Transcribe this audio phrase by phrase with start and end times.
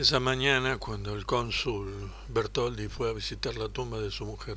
[0.00, 4.56] Esa mañana, cuando el cónsul Bertoldi fue a visitar la tumba de su mujer,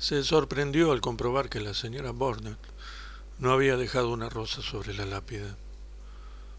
[0.00, 2.58] se sorprendió al comprobar que la señora Bornet
[3.38, 5.56] no había dejado una rosa sobre la lápida.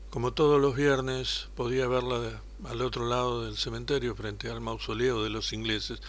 [0.10, 5.30] Como todos los viernes, podía verla al otro lado del cementerio frente al mausoleo de
[5.30, 6.00] los ingleses,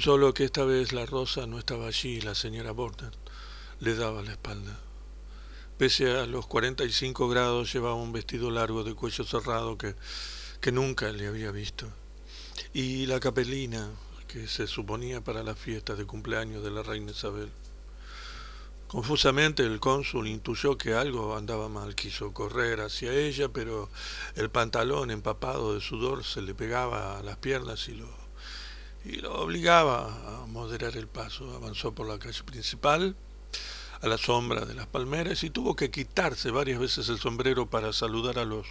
[0.00, 3.12] solo que esta vez la rosa no estaba allí y la señora Bornet
[3.80, 4.80] le daba la espalda.
[5.76, 9.96] Pese a los 45 grados, llevaba un vestido largo de cuello cerrado que
[10.62, 11.88] que nunca le había visto,
[12.72, 13.90] y la capelina
[14.28, 17.50] que se suponía para la fiesta de cumpleaños de la reina Isabel.
[18.86, 23.90] Confusamente el cónsul intuyó que algo andaba mal, quiso correr hacia ella, pero
[24.36, 28.08] el pantalón empapado de sudor se le pegaba a las piernas y lo,
[29.04, 31.56] y lo obligaba a moderar el paso.
[31.56, 33.16] Avanzó por la calle principal,
[34.00, 37.92] a la sombra de las palmeras, y tuvo que quitarse varias veces el sombrero para
[37.92, 38.68] saludar a los,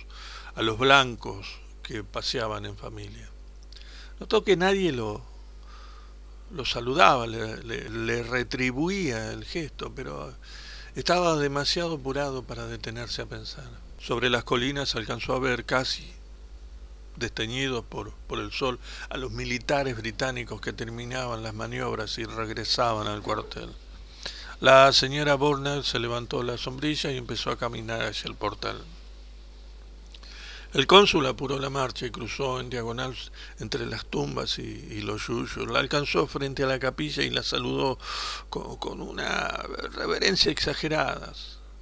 [0.56, 1.60] a los blancos
[1.92, 3.28] que paseaban en familia.
[4.20, 5.22] Notó que nadie lo,
[6.52, 10.34] lo saludaba, le, retribuía el gesto, pero
[10.96, 13.70] estaba demasiado apurado para detenerse a pensar.
[14.00, 16.10] Sobre las colinas alcanzó a ver casi
[17.18, 23.08] desteñidos por, por el sol a los militares británicos que terminaban las maniobras y regresaban
[23.08, 23.70] al cuartel.
[24.62, 28.82] La señora Borner se levantó la sombrilla y empezó a caminar hacia el portal.
[30.74, 33.14] El cónsul apuró la marcha y cruzó en diagonal
[33.60, 35.68] entre las tumbas y, los yuyos.
[35.68, 38.00] La alcanzó frente a la capilla y la saludó
[38.50, 39.50] con, una
[39.94, 41.34] reverencia exagerada.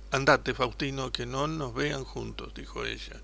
[0.09, 3.21] Andate, Faustino, que no nos vean juntos, dijo ella.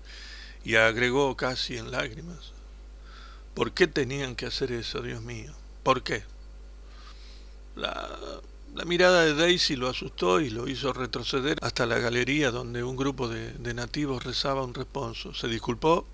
[0.64, 2.52] Y agregó casi en lágrimas.
[3.54, 5.52] ¿Por qué tenían que hacer eso, Dios mío?
[5.82, 6.22] ¿Por qué?
[7.74, 8.40] La
[8.76, 12.94] la mirada de Daisy lo asustó y lo hizo retroceder hasta la galería donde un
[12.94, 15.32] grupo de, nativos rezaba un responso.
[15.32, 16.06] Se disculpó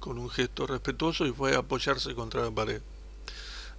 [0.00, 2.80] con un gesto respetuoso y fue a apoyarse contra la pared.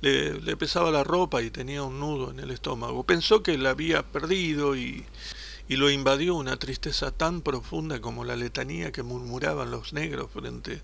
[0.01, 3.03] Le, pesaba la ropa y tenía un nudo en el estómago.
[3.03, 5.03] Pensó que la había perdido y,
[5.67, 10.83] y lo invadió una tristeza tan profunda como la letanía que murmuraban los negros frente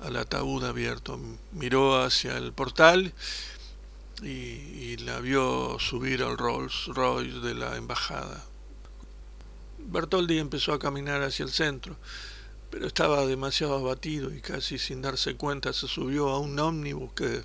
[0.00, 1.18] al ataúd abierto.
[1.50, 3.12] Miró hacia el portal
[4.22, 8.44] y, la vio subir al Rolls Royce de la embajada.
[9.78, 11.96] Bertoldi empezó a caminar hacia el centro,
[12.70, 17.42] pero estaba demasiado abatido y casi sin darse cuenta se subió a un ómnibus que,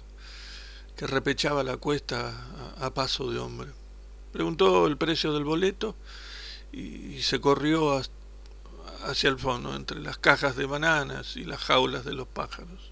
[0.96, 2.34] que repechaba la cuesta
[2.80, 3.70] a, paso de hombre.
[4.32, 5.96] Preguntó el precio del boleto
[6.72, 8.02] y, se corrió
[9.06, 12.89] hacia el fondo, entre las cajas de bananas y las jaulas de los pájaros.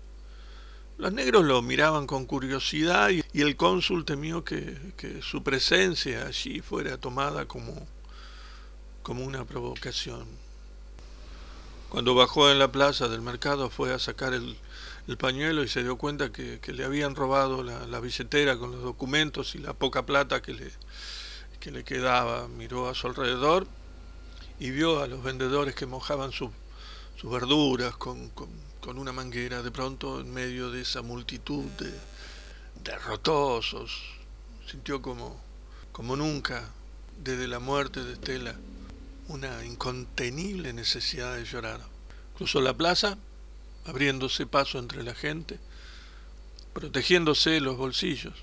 [0.97, 4.75] Los negros lo miraban con curiosidad y, el cónsul temió que,
[5.21, 7.87] su presencia allí fuera tomada como,
[9.07, 10.25] una provocación.
[11.89, 14.57] Cuando bajó en la plaza del mercado fue a sacar el,
[15.17, 19.59] pañuelo y se dio cuenta que, le habían robado la, billetera con los documentos y
[19.59, 20.71] la poca plata que le,
[21.59, 22.47] que le quedaba.
[22.47, 23.67] Miró a su alrededor
[24.59, 26.49] y vio a los vendedores que mojaban sus
[27.23, 28.31] verduras con
[28.85, 31.91] una manguera, de pronto en medio de esa multitud de,
[32.83, 33.91] derrotosos,
[34.65, 35.39] sintió como,
[35.91, 36.69] como nunca
[37.23, 38.55] desde la muerte de Estela
[39.27, 41.81] una incontenible necesidad de llorar.
[42.37, 43.17] Cruzó la plaza,
[43.85, 45.59] abriéndose paso entre la gente,
[46.73, 48.35] protegiéndose los bolsillos,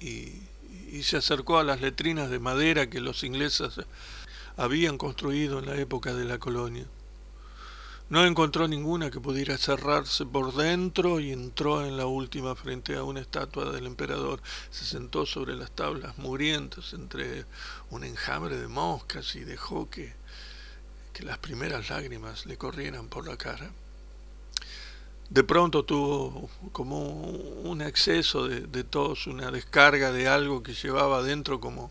[0.00, 3.74] y se acercó a las letrinas de madera que los ingleses
[4.56, 6.86] habían construido en la época de la colonia.
[8.10, 13.02] No encontró ninguna que pudiera cerrarse por dentro y entró en la última frente a
[13.02, 14.42] una estatua del emperador.
[14.70, 17.46] Se sentó sobre las tablas mugrientas entre
[17.90, 20.12] un enjambre de moscas y dejó que,
[21.14, 23.70] que las primeras lágrimas le corrieran por la cara.
[25.30, 31.18] De pronto tuvo como un exceso de, de tos, una descarga de algo que llevaba
[31.18, 31.90] adentro como,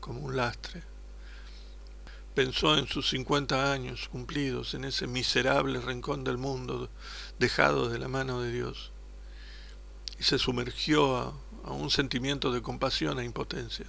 [0.00, 0.82] como un lastre.
[2.34, 6.90] Pensó en sus cincuenta años cumplidos en ese miserable rincón del mundo
[7.38, 8.90] dejado de la mano de Dios
[10.18, 11.34] y se sumergió a,
[11.70, 13.86] un sentimiento de compasión e impotencia.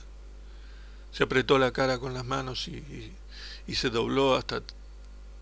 [1.12, 3.14] Se apretó la cara con las manos y,
[3.68, 4.62] y se dobló hasta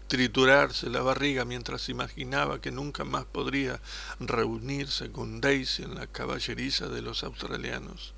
[0.07, 3.81] triturarse la barriga mientras imaginaba que nunca más podría
[4.19, 8.13] reunirse con Daisy en la caballeriza de los australianos.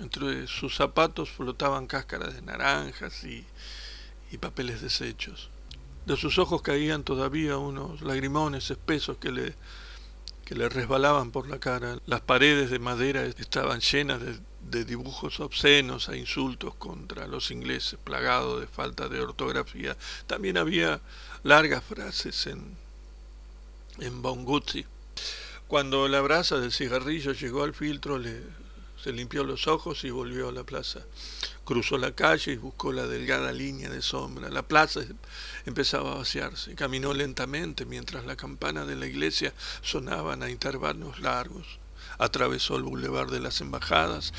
[0.00, 3.44] Entre sus zapatos flotaban cáscaras de naranjas y,
[4.38, 5.50] papeles deshechos.
[6.06, 9.54] De sus ojos caían todavía unos lagrimones espesos que le,
[10.68, 11.98] resbalaban por la cara.
[12.06, 14.38] Las paredes de madera estaban llenas de,
[14.70, 19.96] de dibujos obscenos e insultos contra los ingleses, plagados de falta de ortografía.
[20.26, 21.00] También había
[21.42, 22.76] largas frases en,
[23.98, 24.86] en Bonguzzi.
[25.68, 28.42] Cuando la brasa del cigarrillo llegó al filtro, le,
[29.02, 31.00] se limpió los ojos y volvió a la plaza.
[31.64, 34.50] Cruzó la calle y buscó la delgada línea de sombra.
[34.50, 35.00] La plaza
[35.64, 36.74] empezaba a vaciarse.
[36.74, 41.78] Caminó lentamente mientras la campana de la iglesia sonaban a intervalos largos.
[42.18, 44.34] Atravesó el bulevar de las embajadas,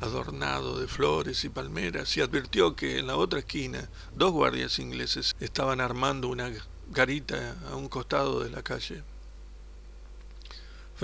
[0.00, 5.34] adornado de flores y palmeras, y advirtió que en la otra esquina dos guardias ingleses
[5.40, 6.52] estaban armando una
[6.90, 9.02] garita a un costado de la calle.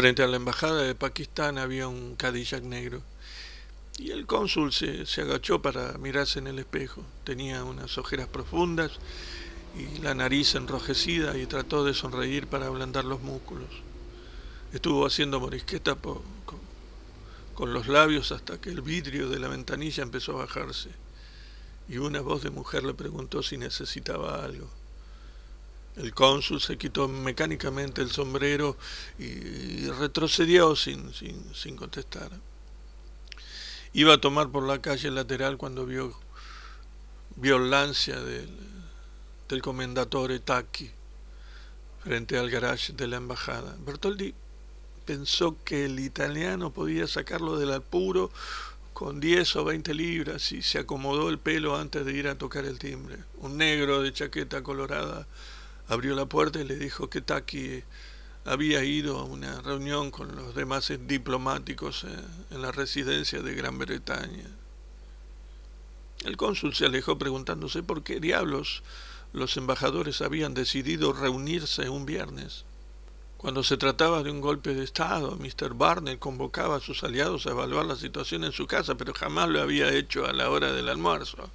[0.00, 3.02] Frente a la embajada de Pakistán había un Cadillac negro.
[3.98, 7.04] Y el cónsul se, se, agachó para mirarse en el espejo.
[7.22, 8.92] Tenía unas ojeras profundas
[9.76, 13.68] y la nariz enrojecida y trató de sonreír para ablandar los músculos.
[14.72, 16.22] Estuvo haciendo morisqueta con,
[17.52, 20.88] con los labios hasta que el vidrio de la ventanilla empezó a bajarse.
[21.90, 24.79] Y una voz de mujer le preguntó si necesitaba algo.
[25.96, 28.76] El cónsul se quitó mecánicamente el sombrero
[29.18, 32.30] y retrocedió sin, sin, sin contestar.
[33.92, 36.14] Iba a tomar por la calle lateral cuando vio
[37.36, 38.48] violancia del,
[39.48, 40.90] del comendatore Tacchi
[42.04, 43.76] frente al garage de la embajada.
[43.80, 44.34] Bertoldi
[45.04, 48.30] pensó que el italiano podía sacarlo del apuro
[48.92, 52.64] con 10 o 20 libras y se acomodó el pelo antes de ir a tocar
[52.64, 53.18] el timbre.
[53.38, 55.26] Un negro de chaqueta colorada
[55.90, 57.82] abrió la puerta y le dijo que Taki
[58.44, 62.06] había ido a una reunión con los demás diplomáticos
[62.50, 64.46] en la residencia de Gran Bretaña.
[66.24, 68.84] El cónsul se alejó preguntándose por qué diablos
[69.32, 72.64] los embajadores habían decidido reunirse un viernes.
[73.36, 75.74] Cuando se trataba de un golpe de Estado, Mr.
[75.74, 79.60] Barnett convocaba a sus aliados a evaluar la situación en su casa, pero jamás lo
[79.60, 81.50] había hecho a la hora del almuerzo.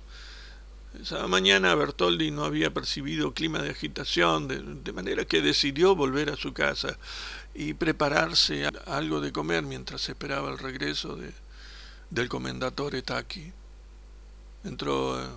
[1.02, 6.36] Esa mañana Bertoldi no había percibido clima de agitación, de, manera que decidió volver a
[6.36, 6.98] su casa
[7.54, 11.32] y prepararse algo de comer mientras esperaba el regreso de,
[12.10, 13.52] del comendatore Taki.
[14.64, 15.28] Entró eh,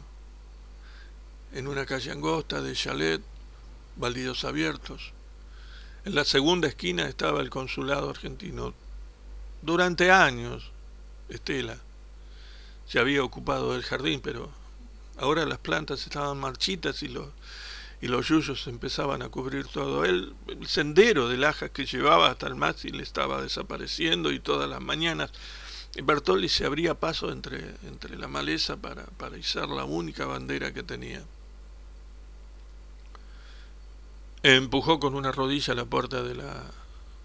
[1.54, 3.22] en una calle angosta de chalet,
[3.96, 5.12] baldíos abiertos.
[6.04, 8.74] En la segunda esquina estaba el consulado argentino.
[9.60, 10.70] Durante años,
[11.28, 11.78] Estela
[12.86, 14.50] se había ocupado del jardín, pero
[15.18, 17.28] Ahora las plantas estaban marchitas y los,
[18.00, 20.04] y los yuyos empezaban a cubrir todo.
[20.04, 24.80] El, el sendero de lajas que llevaba hasta el mástil estaba desapareciendo y todas las
[24.80, 25.32] mañanas
[26.02, 30.82] Bertolli se abría paso entre, entre la maleza para, para izar la única bandera que
[30.82, 31.24] tenía.
[34.42, 36.70] Empujó con una rodilla la puerta de la,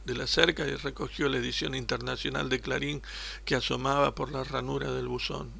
[0.05, 3.03] de la cerca y recogió la edición internacional de Clarín
[3.45, 5.51] que asomaba por la ranura del buzón.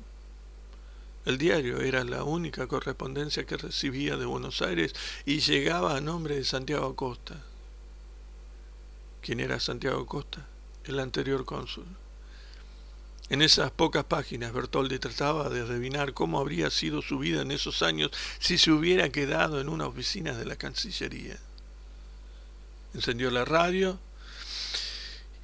[1.25, 4.93] El diario era la única correspondencia que recibía de Buenos Aires
[5.25, 7.41] y llegaba a nombre de Santiago Acosta.
[9.21, 10.45] ¿Quién era Santiago Acosta?
[10.83, 11.85] El anterior cónsul.
[13.29, 17.81] En esas pocas páginas Bertoldi trataba de adivinar cómo habría sido su vida en esos
[17.81, 21.37] años si se hubiera quedado en una oficina de la Cancillería.
[22.93, 23.97] Encendió la radio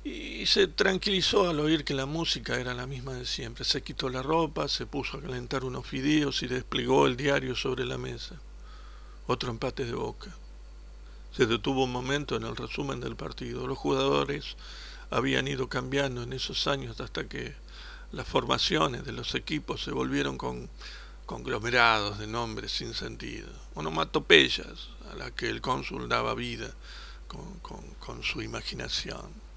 [0.04, 3.66] y se tranquilizó al oír que la música era la misma de siempre.
[3.66, 7.86] Se quitó la ropa, se puso a calentar unos fideos y desplegó el diario sobre
[7.86, 8.36] la mesa.
[9.28, 10.34] Otro empate de boca.
[11.36, 13.68] Se detuvo un momento en el resumen del partido.
[13.68, 14.56] Los jugadores
[15.12, 17.54] habían ido cambiando en esos años hasta que
[18.12, 20.70] las formaciones de los equipos se volvieron con
[21.28, 26.72] conglomerados de nombres sin sentido, onomatopeyas a las que el cónsul daba vida
[27.28, 29.49] con, con, con su imaginación.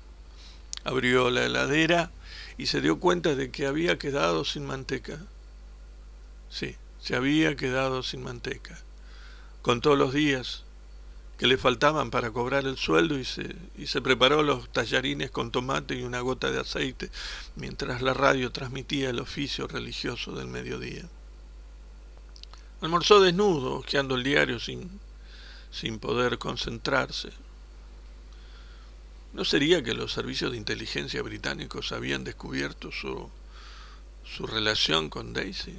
[0.84, 2.10] Abrió la heladera
[2.58, 5.18] y se dio cuenta de que había quedado sin manteca.
[6.50, 8.78] Sí, se había quedado sin manteca.
[9.62, 10.64] Contó los días
[11.38, 15.50] que le faltaban para cobrar el sueldo y se, y se preparó los tallarines con
[15.50, 17.10] tomate y una gota de aceite
[17.56, 21.02] mientras la radio transmitía el oficio religioso del mediodía.
[22.80, 25.00] Almorzó desnudo, hojeando el diario sin,
[25.70, 27.30] sin poder concentrarse.
[29.32, 33.30] ¿No sería que los servicios de inteligencia británicos habían descubierto su,
[34.24, 35.74] su relación con Daisy?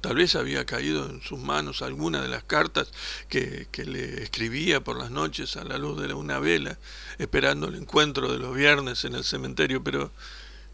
[0.00, 2.90] Tal vez había caído en sus manos alguna de las cartas
[3.28, 6.78] que, que, le escribía por las noches a la luz de una vela,
[7.18, 10.10] esperando el encuentro de los viernes en el cementerio, pero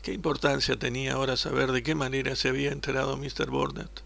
[0.02, 3.50] ¿qué importancia tenía ahora saber de qué manera se había enterado Mr.
[3.50, 4.02] Burnett?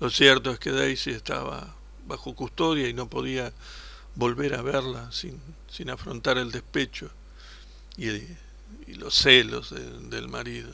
[0.00, 1.76] Lo cierto es que Daisy estaba
[2.06, 3.52] bajo custodia y no podía
[4.14, 5.40] volver a verla sin,
[5.70, 7.10] sin afrontar el despecho
[7.96, 10.72] y, y los celos de, del marido.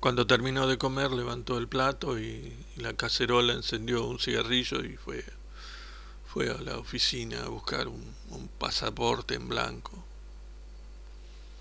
[0.00, 5.24] Cuando terminó de comer levantó el plato y, la cacerola encendió un cigarrillo y fue,
[6.32, 10.04] fue a la oficina a buscar un pasaporte en blanco.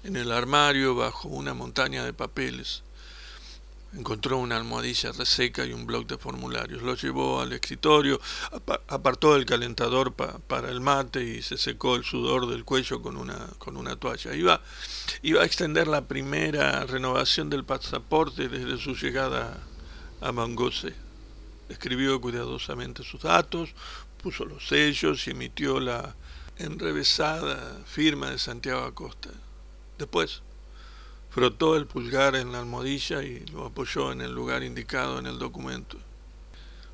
[0.04, 2.84] En el armario, bajo una montaña de papeles,
[3.94, 6.82] Encontró una almohadilla reseca y un bloc de formularios.
[6.82, 8.20] Lo llevó al escritorio,
[8.88, 13.48] apartó el calentador para el mate y se secó el sudor del cuello con una,
[13.58, 14.36] con una toalla.
[14.36, 14.62] Iba,
[15.22, 19.64] iba a extender la primera renovación del pasaporte desde su llegada
[20.22, 20.94] a Mangose.
[21.70, 23.70] Escribió cuidadosamente sus datos,
[24.22, 26.16] puso los sellos y emitió la
[26.58, 29.30] enrevesada firma de Santiago Acosta.
[29.98, 30.42] Después
[31.38, 35.38] Frotó el pulgar en la almohadilla y lo apoyó en el lugar indicado en el
[35.38, 36.00] documento.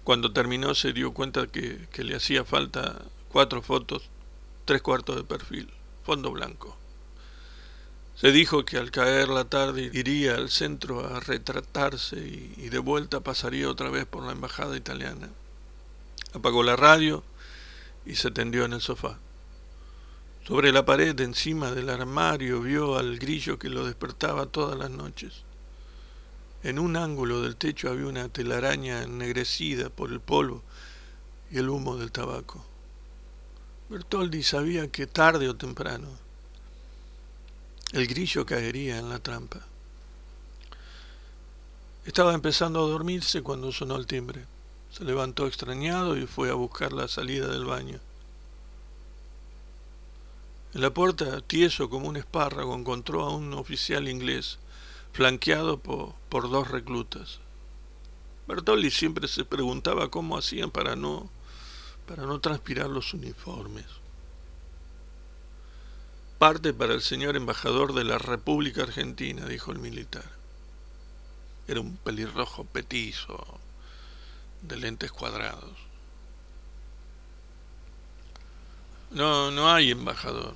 [0.04, 4.10] Cuando terminó se dio cuenta que, que le hacía falta cuatro fotos,
[4.66, 5.70] tres cuartos de perfil,
[6.04, 6.76] fondo blanco.
[8.18, 12.80] Se dijo que al caer la tarde iría al centro a retratarse y, y, de
[12.80, 15.30] vuelta pasaría otra vez por la embajada italiana.
[16.34, 17.24] Apagó la radio
[18.06, 19.18] y se tendió en el sofá.
[20.48, 25.44] Sobre la pared encima del armario vio al grillo que lo despertaba todas las noches.
[26.64, 30.62] En un ángulo del techo había una telaraña ennegrecida por el polvo
[31.50, 32.66] y el humo del tabaco.
[33.90, 36.10] Bertoldi sabía que tarde o temprano
[37.94, 39.60] el grillo caería en la trampa.
[42.06, 44.46] Estaba empezando a dormirse cuando sonó el timbre.
[44.92, 48.00] Se levantó extrañado y fue a buscar la salida del baño.
[50.74, 54.58] En la puerta, tieso como un espárrago, encontró a un oficial inglés,
[55.12, 57.40] flanqueado por, por dos reclutas.
[58.48, 61.30] Bertolli siempre se preguntaba cómo hacían para no,
[62.08, 63.86] para no transpirar los uniformes.
[66.40, 70.30] Parte para el señor embajador de la República Argentina, dijo el militar.
[71.68, 73.60] Era un pelirrojo petizo,
[74.64, 75.93] de lentes cuadrados.
[79.14, 80.56] No, no hay embajador.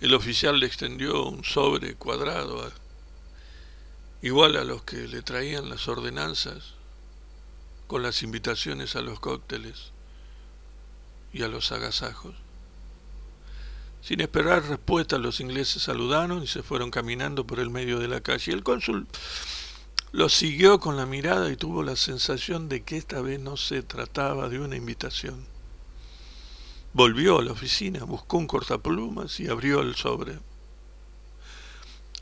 [0.00, 2.70] El oficial le extendió un sobre cuadrado,
[4.22, 6.74] igual a los que le traían las ordenanzas,
[7.88, 9.90] con las invitaciones a los cócteles
[11.32, 12.34] y a los agasajos.
[14.02, 18.20] Sin esperar respuesta, los ingleses saludaron y se fueron caminando por el medio de la
[18.20, 18.52] calle.
[18.52, 19.08] El cónsul
[20.12, 23.82] lo siguió con la mirada y tuvo la sensación de que esta vez no se
[23.82, 25.46] trataba de una invitación.
[26.92, 30.38] Volvió a la oficina, buscó un cortaplumas y abrió el sobre.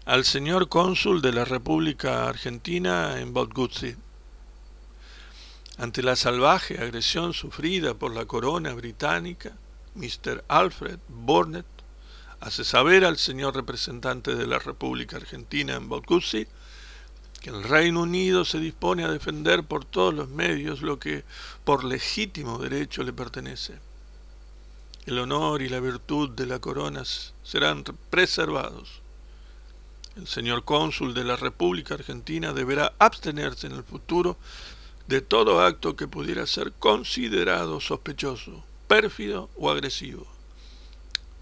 [0.05, 3.95] Al señor cónsul de la República Argentina en Botguzzi.
[5.79, 9.57] Ante la salvaje agresión sufrida por la corona británica,
[9.95, 10.45] Mr.
[10.49, 11.67] Alfred Burnett
[12.41, 16.47] hace saber al señor representante de la República Argentina en Botguzzi
[17.45, 21.25] que el Reino Unido se dispone a defender por todos los medios lo que
[21.63, 23.75] por legítimo derecho le pertenece.
[25.05, 27.03] El honor y la virtud de la corona
[27.43, 29.03] serán preservados.
[30.17, 34.39] El señor cónsul de la República Argentina deberá abstenerse en el futuro
[35.07, 40.27] de todo acto que pudiera ser considerado sospechoso, pérfido o agresivo.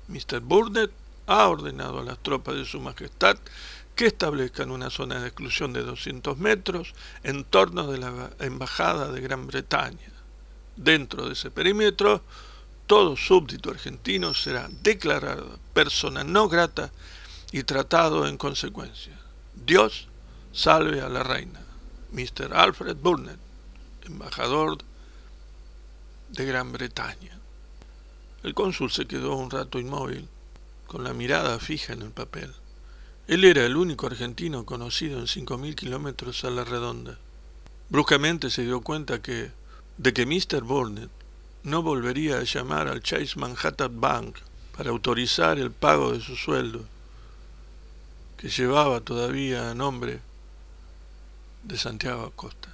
[0.08, 0.40] Mr.
[0.40, 0.90] Burnett
[1.28, 3.38] ha ordenado a las tropas de su Majestad
[3.94, 9.20] que establezcan una zona de exclusión de 200 metros en torno de la Embajada de
[9.20, 10.12] Gran Bretaña.
[10.76, 12.22] Dentro de ese perímetro,
[12.86, 16.90] todo súbdito argentino será declarado persona no grata
[17.52, 19.18] y tratado en consecuencia.
[19.54, 20.08] Dios
[20.52, 21.60] salve a la reina.
[22.12, 22.54] Mr.
[22.54, 23.38] Alfred Burnett,
[24.04, 24.78] embajador
[26.28, 27.38] de Gran Bretaña.
[28.42, 30.28] El cónsul se quedó un rato inmóvil,
[30.86, 32.52] con la mirada fija en el papel.
[33.32, 37.16] Él era el único argentino conocido en 5.000 kilómetros a la redonda.
[37.88, 39.50] Bruscamente se dio cuenta que,
[39.96, 40.62] de que Mr.
[40.62, 41.08] Burnett
[41.62, 44.36] no volvería a llamar al Chase Manhattan Bank
[44.76, 46.84] para autorizar el pago de su sueldo,
[48.36, 50.20] que llevaba todavía a nombre
[51.62, 52.68] de Santiago Acosta.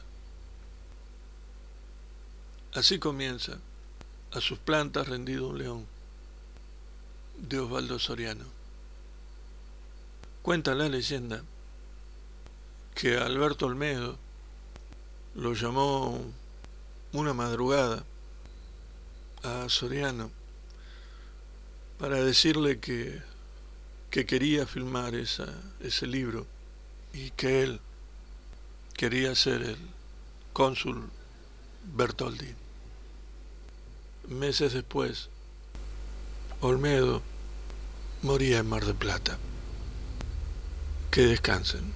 [2.74, 3.58] Así comienza,
[4.32, 5.86] a sus plantas rendido un león,
[7.36, 8.57] de Osvaldo Soriano.
[10.42, 11.42] Cuenta la leyenda
[12.94, 14.18] que Alberto Olmedo
[15.34, 16.20] lo llamó
[17.12, 18.04] una madrugada
[19.42, 20.30] a Soriano
[21.98, 23.20] para decirle que,
[24.10, 26.46] que quería filmar ese libro
[27.12, 27.80] y que él
[28.94, 29.78] quería ser el
[30.52, 31.08] cónsul
[31.94, 32.54] Bertoldi.
[34.28, 35.28] Meses después,
[36.60, 37.22] Olmedo
[38.22, 39.38] moría en Mar del Plata.
[41.10, 41.94] Que descansen.